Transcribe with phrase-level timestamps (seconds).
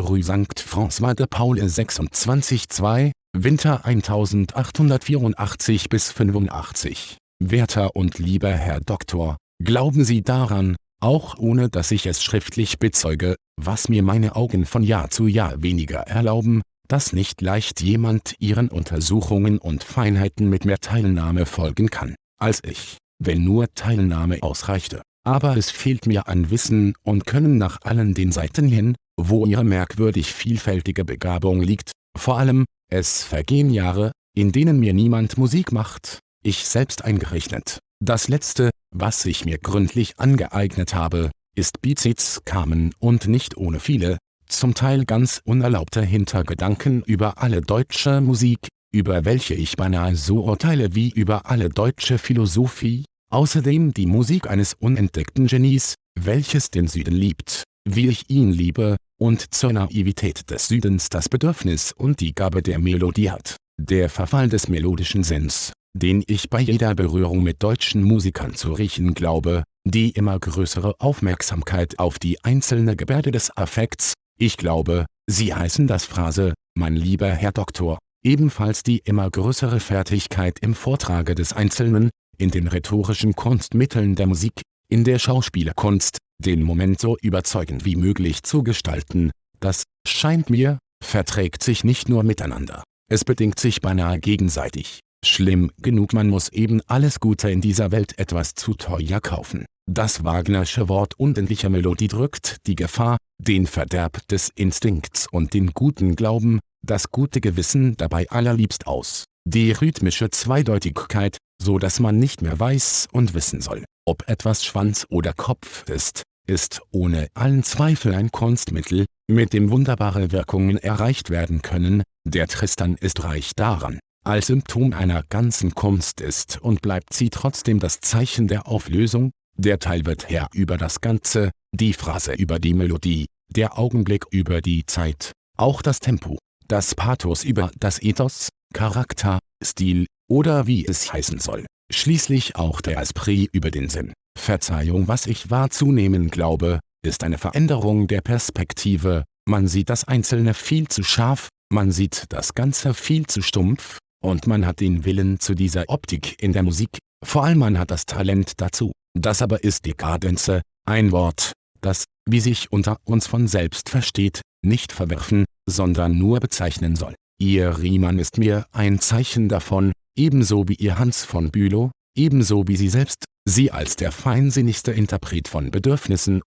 [0.00, 0.60] Rue St.
[0.60, 7.18] François de Paul 26 2, Winter 1884 bis 85.
[7.40, 13.36] Werter und lieber Herr Doktor, glauben Sie daran, auch ohne dass ich es schriftlich bezeuge,
[13.60, 18.68] was mir meine Augen von Jahr zu Jahr weniger erlauben, dass nicht leicht jemand Ihren
[18.68, 25.02] Untersuchungen und Feinheiten mit mehr Teilnahme folgen kann, als ich, wenn nur Teilnahme ausreichte.
[25.24, 29.64] Aber es fehlt mir an Wissen und Können nach allen den Seiten hin, wo Ihre
[29.64, 36.20] merkwürdig vielfältige Begabung liegt, vor allem, es vergehen Jahre, in denen mir niemand Musik macht,
[36.44, 37.78] ich selbst eingerechnet.
[38.02, 44.18] Das letzte, was ich mir gründlich angeeignet habe, ist Bizets Carmen und nicht ohne viele,
[44.46, 50.94] zum Teil ganz unerlaubte Hintergedanken über alle deutsche Musik, über welche ich beinahe so urteile
[50.94, 57.64] wie über alle deutsche Philosophie, außerdem die Musik eines unentdeckten Genies, welches den Süden liebt,
[57.94, 62.78] wie ich ihn liebe, und zur Naivität des Südens das Bedürfnis und die Gabe der
[62.78, 63.56] Melodie hat.
[63.80, 69.14] Der Verfall des melodischen Sinns, den ich bei jeder Berührung mit deutschen Musikern zu riechen
[69.14, 75.86] glaube, die immer größere Aufmerksamkeit auf die einzelne Gebärde des Affekts, ich glaube, Sie heißen
[75.86, 82.10] das Phrase, mein lieber Herr Doktor, ebenfalls die immer größere Fertigkeit im Vortrage des Einzelnen,
[82.36, 88.42] in den rhetorischen Kunstmitteln der Musik, in der Schauspielerkunst, den Moment so überzeugend wie möglich
[88.42, 95.00] zu gestalten, das, scheint mir, verträgt sich nicht nur miteinander, es bedingt sich beinahe gegenseitig.
[95.24, 99.66] Schlimm genug man muss eben alles Gute in dieser Welt etwas zu teuer kaufen.
[99.90, 106.14] Das Wagnersche Wort unendlicher Melodie drückt die Gefahr, den Verderb des Instinkts und den guten
[106.14, 109.24] Glauben, das gute Gewissen dabei allerliebst aus.
[109.46, 115.06] Die rhythmische Zweideutigkeit, so dass man nicht mehr weiß und wissen soll, ob etwas Schwanz
[115.10, 121.60] oder Kopf ist, ist ohne allen Zweifel ein Kunstmittel, mit dem wunderbare Wirkungen erreicht werden
[121.60, 123.98] können, der Tristan ist reich daran.
[124.24, 129.78] Als Symptom einer ganzen Kunst ist und bleibt sie trotzdem das Zeichen der Auflösung, der
[129.78, 134.86] Teil wird Herr über das Ganze, die Phrase über die Melodie, der Augenblick über die
[134.86, 141.40] Zeit, auch das Tempo, das Pathos über das Ethos, Charakter, Stil, oder wie es heißen
[141.40, 144.12] soll, schließlich auch der Esprit über den Sinn.
[144.38, 150.88] Verzeihung was ich wahrzunehmen glaube, ist eine Veränderung der Perspektive, man sieht das Einzelne viel
[150.88, 155.54] zu scharf, man sieht das Ganze viel zu stumpf, und man hat den Willen zu
[155.54, 158.92] dieser Optik in der Musik, vor allem man hat das Talent dazu.
[159.18, 164.92] Das aber ist Dekadenze, ein Wort, das, wie sich unter uns von selbst versteht, nicht
[164.92, 167.14] verwerfen, sondern nur bezeichnen soll.
[167.40, 172.76] Ihr Riemann ist mir ein Zeichen davon, ebenso wie ihr Hans von Bülow, ebenso wie
[172.76, 176.42] Sie selbst, Sie als der feinsinnigste Interpret von Bedürfnissen.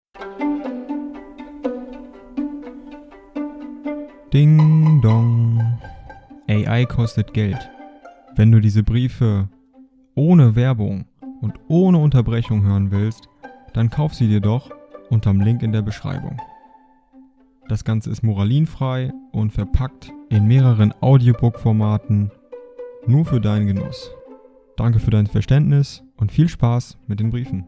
[4.34, 5.80] Ding dong.
[6.48, 7.70] AI kostet Geld.
[8.36, 9.50] Wenn du diese Briefe
[10.16, 11.06] ohne Werbung
[11.42, 13.30] und ohne Unterbrechung hören willst,
[13.74, 14.70] dann kauf sie dir doch
[15.10, 16.38] unterm Link in der Beschreibung.
[17.68, 22.32] Das Ganze ist moralinfrei und verpackt in mehreren Audiobook-Formaten
[23.08, 24.12] nur für deinen Genuss.
[24.78, 27.68] Danke für dein Verständnis und viel Spaß mit den Briefen.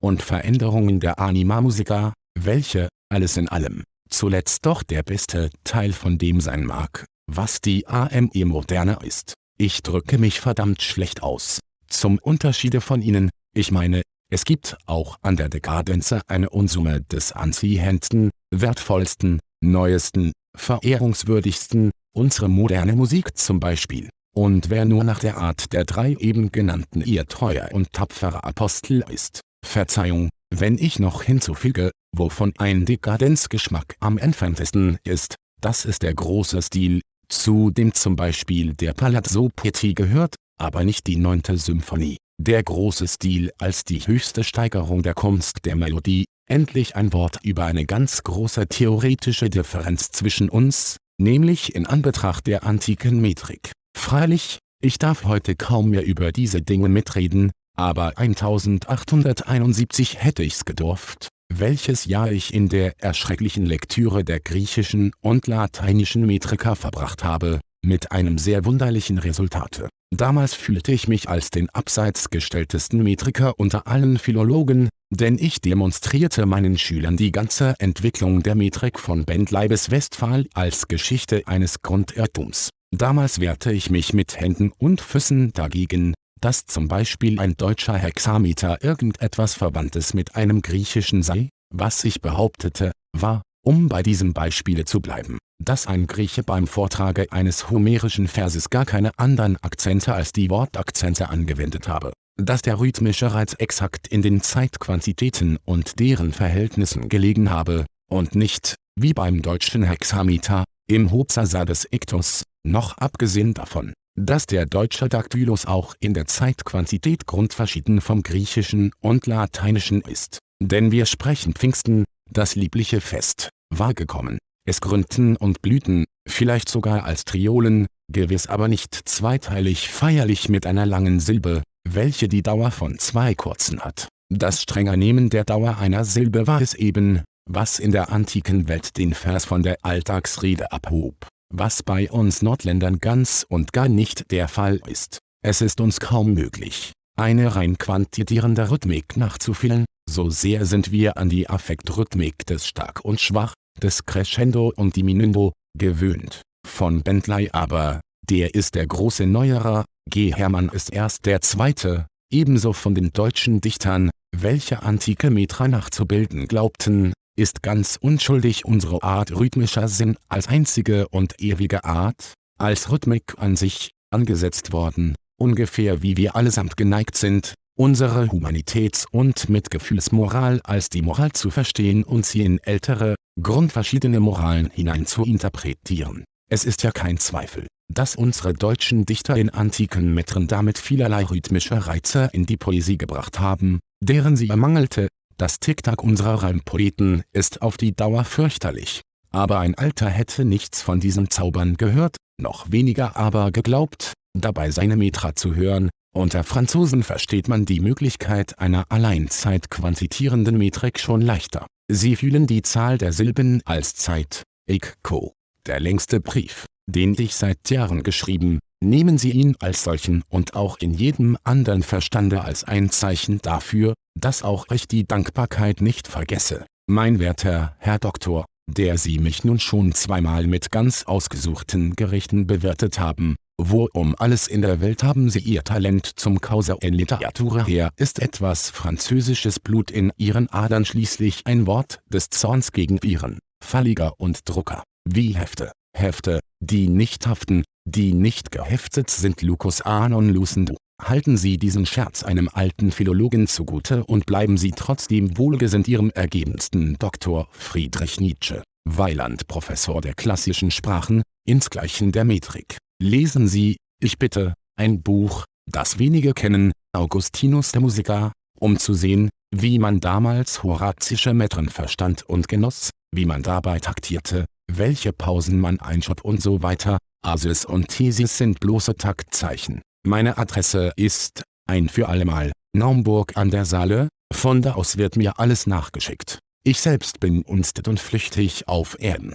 [0.00, 6.18] Und Veränderungen der Anima Musica, welche, alles in allem, zuletzt doch der beste Teil von
[6.18, 9.34] dem sein mag, was die AME moderne ist.
[9.58, 11.60] Ich drücke mich verdammt schlecht aus.
[11.86, 17.32] Zum Unterschiede von Ihnen, ich meine, es gibt auch an der Dekadenze eine Unsumme des
[17.32, 24.10] anziehendsten, wertvollsten, neuesten, verehrungswürdigsten, unsere moderne Musik zum Beispiel.
[24.34, 29.04] Und wer nur nach der Art der drei eben genannten ihr treuer und tapferer Apostel
[29.08, 36.14] ist, Verzeihung, wenn ich noch hinzufüge, wovon ein Dekadenzgeschmack am entferntesten ist, das ist der
[36.14, 42.18] große Stil, zu dem zum Beispiel der Palazzo Pitti gehört, aber nicht die neunte Symphonie.
[42.38, 47.66] Der große Stil als die höchste Steigerung der Kunst der Melodie, endlich ein Wort über
[47.66, 53.72] eine ganz große theoretische Differenz zwischen uns, nämlich in Anbetracht der antiken Metrik.
[53.96, 61.28] Freilich, ich darf heute kaum mehr über diese Dinge mitreden, aber 1871 hätte ich's gedurft,
[61.52, 68.12] welches Jahr ich in der erschrecklichen Lektüre der griechischen und lateinischen Metrika verbracht habe, mit
[68.12, 69.88] einem sehr wunderlichen Resultate.
[70.14, 76.44] Damals fühlte ich mich als den abseits gestelltesten Metriker unter allen Philologen, denn ich demonstrierte
[76.46, 82.70] meinen Schülern die ganze Entwicklung der Metrik von Bentley bis Westphal als Geschichte eines Grundirrtums.
[82.94, 86.12] Damals wehrte ich mich mit Händen und Füßen dagegen,
[86.42, 92.92] dass zum Beispiel ein deutscher Hexameter irgendetwas Verwandtes mit einem griechischen sei, was ich behauptete,
[93.16, 98.70] war, um bei diesem Beispiele zu bleiben, dass ein Grieche beim Vortrage eines homerischen Verses
[98.70, 104.22] gar keine anderen Akzente als die Wortakzente angewendet habe, dass der rhythmische Reiz exakt in
[104.22, 111.64] den Zeitquantitäten und deren Verhältnissen gelegen habe, und nicht, wie beim deutschen Hexameter, im Hopsasa
[111.64, 118.22] des Iktus, noch abgesehen davon, dass der deutsche Daktylus auch in der Zeitquantität grundverschieden vom
[118.22, 120.38] griechischen und lateinischen ist.
[120.62, 124.38] Denn wir sprechen Pfingsten, das liebliche Fest, war gekommen.
[124.64, 130.86] Es gründen und blühten, vielleicht sogar als Triolen, gewiss aber nicht zweiteilig feierlich mit einer
[130.86, 134.08] langen Silbe, welche die Dauer von zwei kurzen hat.
[134.32, 138.96] Das strenger Nehmen der Dauer einer Silbe war es eben, was in der antiken Welt
[138.96, 144.48] den Vers von der Alltagsrede abhob, was bei uns Nordländern ganz und gar nicht der
[144.48, 145.18] Fall ist.
[145.44, 151.28] Es ist uns kaum möglich, eine rein quantitierende Rhythmik nachzufühlen, so sehr sind wir an
[151.28, 156.42] die Affektrhythmik des Stark und Schwach, des Crescendo und Diminuendo, gewöhnt.
[156.66, 160.32] Von Bentley aber, der ist der große Neuerer, G.
[160.32, 167.12] Hermann ist erst der zweite, ebenso von den deutschen Dichtern, welche antike Metra nachzubilden glaubten,
[167.36, 173.56] ist ganz unschuldig unsere Art rhythmischer Sinn als einzige und ewige Art, als Rhythmik an
[173.56, 181.02] sich, angesetzt worden, ungefähr wie wir allesamt geneigt sind, unsere Humanitäts- und Mitgefühlsmoral als die
[181.02, 186.24] Moral zu verstehen und sie in ältere, grundverschiedene Moralen hinein zu interpretieren.
[186.50, 191.86] Es ist ja kein Zweifel, dass unsere deutschen Dichter in antiken Metren damit vielerlei rhythmische
[191.86, 195.08] Reize in die Poesie gebracht haben, deren sie ermangelte.
[195.38, 199.00] Das Ticktack unserer Reimpoeten ist auf die Dauer fürchterlich.
[199.30, 204.96] Aber ein Alter hätte nichts von diesen Zaubern gehört, noch weniger aber geglaubt, dabei seine
[204.96, 211.66] Metra zu hören, unter Franzosen versteht man die Möglichkeit einer Alleinzeit quantitierenden Metrik schon leichter.
[211.90, 214.42] Sie fühlen die Zahl der Silben als Zeit.
[214.68, 215.32] Ikko,
[215.66, 220.78] der längste Brief, den ich seit Jahren geschrieben, nehmen Sie ihn als solchen und auch
[220.78, 226.66] in jedem anderen Verstande als ein Zeichen dafür, dass auch ich die Dankbarkeit nicht vergesse.
[226.86, 232.98] Mein werter Herr Doktor, der Sie mich nun schon zweimal mit ganz ausgesuchten Gerichten bewirtet
[232.98, 237.66] haben, wo um alles in der Welt haben sie ihr Talent zum Causa in Literatura?
[237.66, 243.38] Her, ist etwas französisches Blut in ihren Adern schließlich ein Wort des Zorns gegen Viren,
[243.62, 249.42] Falliger und Drucker, wie Hefte, Hefte, die nicht haften, die nicht geheftet sind.
[249.42, 250.76] Lucus Anon Lucendo.
[251.02, 256.96] Halten Sie diesen Scherz einem alten Philologen zugute und bleiben Sie trotzdem wohlgesinnt Ihrem ergebensten
[256.98, 262.78] Doktor Friedrich Nietzsche, Weiland-Professor der klassischen Sprachen, insgleichen der Metrik.
[263.04, 269.28] Lesen Sie, ich bitte, ein Buch, das wenige kennen, Augustinus der Musiker, um zu sehen,
[269.52, 275.80] wie man damals horazische Metren verstand und genoss, wie man dabei taktierte, welche Pausen man
[275.80, 276.98] einschob und so weiter.
[277.26, 279.82] Asis und Thesis sind bloße Taktzeichen.
[280.06, 285.40] Meine Adresse ist, ein für allemal, Naumburg an der Saale, von da aus wird mir
[285.40, 286.38] alles nachgeschickt.
[286.62, 289.34] Ich selbst bin unstet und flüchtig auf Erden.